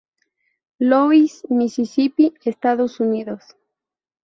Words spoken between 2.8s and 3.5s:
Unidos.